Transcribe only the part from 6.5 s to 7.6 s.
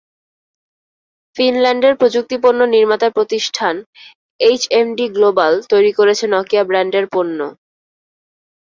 ব্র্যান্ডের পণ্য।